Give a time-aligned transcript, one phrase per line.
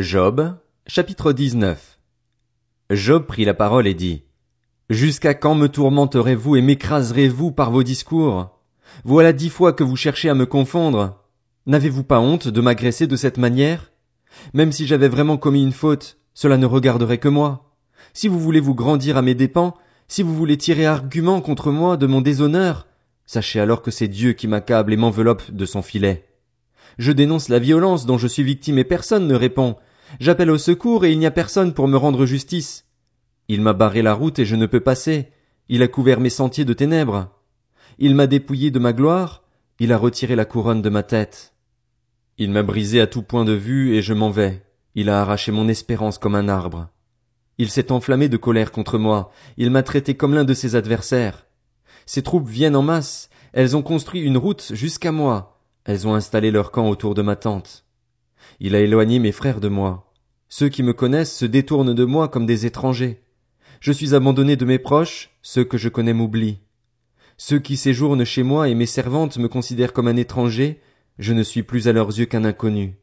[0.00, 0.56] Job,
[0.88, 2.00] chapitre 19
[2.90, 4.24] Job prit la parole et dit,
[4.90, 8.58] Jusqu'à quand me tourmenterez-vous et m'écraserez-vous par vos discours?
[9.04, 11.22] Voilà dix fois que vous cherchez à me confondre.
[11.66, 13.92] N'avez-vous pas honte de m'agresser de cette manière?
[14.52, 17.76] Même si j'avais vraiment commis une faute, cela ne regarderait que moi.
[18.14, 19.74] Si vous voulez vous grandir à mes dépens,
[20.08, 22.88] si vous voulez tirer argument contre moi de mon déshonneur,
[23.26, 26.33] sachez alors que c'est Dieu qui m'accable et m'enveloppe de son filet.
[26.98, 29.76] Je dénonce la violence dont je suis victime et personne ne répond.
[30.20, 32.86] J'appelle au secours et il n'y a personne pour me rendre justice.
[33.48, 35.30] Il m'a barré la route et je ne peux passer.
[35.68, 37.30] Il a couvert mes sentiers de ténèbres.
[37.98, 39.44] Il m'a dépouillé de ma gloire.
[39.78, 41.54] Il a retiré la couronne de ma tête.
[42.38, 44.62] Il m'a brisé à tout point de vue et je m'en vais.
[44.94, 46.88] Il a arraché mon espérance comme un arbre.
[47.58, 49.30] Il s'est enflammé de colère contre moi.
[49.56, 51.46] Il m'a traité comme l'un de ses adversaires.
[52.06, 53.30] Ses troupes viennent en masse.
[53.52, 55.53] Elles ont construit une route jusqu'à moi.
[55.84, 57.84] Elles ont installé leur camp autour de ma tente.
[58.60, 60.12] Il a éloigné mes frères de moi.
[60.48, 63.22] Ceux qui me connaissent se détournent de moi comme des étrangers.
[63.80, 66.60] Je suis abandonné de mes proches, ceux que je connais m'oublient.
[67.36, 70.80] Ceux qui séjournent chez moi et mes servantes me considèrent comme un étranger,
[71.18, 72.96] je ne suis plus à leurs yeux qu'un inconnu.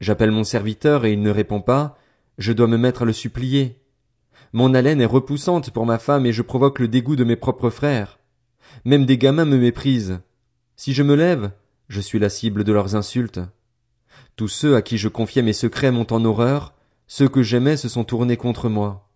[0.00, 1.96] J'appelle mon serviteur et il ne répond pas,
[2.38, 3.80] je dois me mettre à le supplier.
[4.52, 7.70] Mon haleine est repoussante pour ma femme et je provoque le dégoût de mes propres
[7.70, 8.18] frères.
[8.84, 10.20] Même des gamins me méprisent.
[10.76, 11.52] Si je me lève,
[11.88, 13.40] je suis la cible de leurs insultes.
[14.36, 16.74] Tous ceux à qui je confiais mes secrets m'ont en horreur,
[17.06, 19.08] ceux que j'aimais se sont tournés contre moi.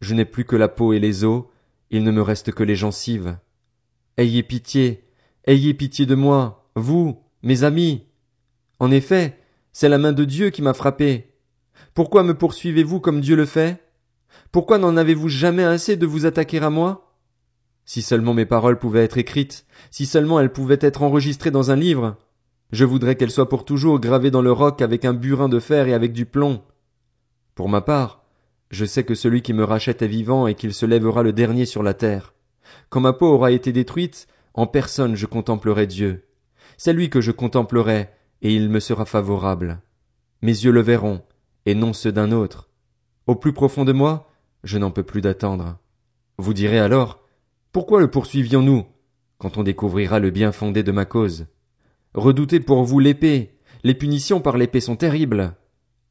[0.00, 1.44] Je n'ai plus que la peau et les os,
[1.90, 3.36] il ne me reste que les gencives.
[4.16, 5.04] Ayez pitié,
[5.46, 8.04] ayez pitié de moi, vous, mes amis.
[8.78, 9.38] En effet,
[9.72, 11.34] c'est la main de Dieu qui m'a frappé.
[11.94, 13.82] Pourquoi me poursuivez-vous comme Dieu le fait?
[14.50, 17.07] Pourquoi n'en avez-vous jamais assez de vous attaquer à moi?
[17.88, 21.76] Si seulement mes paroles pouvaient être écrites, si seulement elles pouvaient être enregistrées dans un
[21.76, 22.16] livre.
[22.70, 25.88] Je voudrais qu'elles soient pour toujours gravées dans le roc avec un burin de fer
[25.88, 26.60] et avec du plomb.
[27.54, 28.26] Pour ma part,
[28.70, 31.64] je sais que celui qui me rachète est vivant et qu'il se lèvera le dernier
[31.64, 32.34] sur la terre.
[32.90, 36.26] Quand ma peau aura été détruite, en personne je contemplerai Dieu.
[36.76, 38.10] C'est lui que je contemplerai,
[38.42, 39.80] et il me sera favorable.
[40.42, 41.22] Mes yeux le verront,
[41.64, 42.68] et non ceux d'un autre.
[43.26, 44.30] Au plus profond de moi,
[44.62, 45.78] je n'en peux plus d'attendre.
[46.36, 47.24] Vous direz alors,
[47.70, 48.86] pourquoi le poursuivions-nous
[49.36, 51.46] quand on découvrira le bien fondé de ma cause?
[52.14, 53.58] Redoutez pour vous l'épée.
[53.84, 55.54] Les punitions par l'épée sont terribles.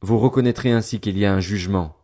[0.00, 1.97] Vous reconnaîtrez ainsi qu'il y a un jugement.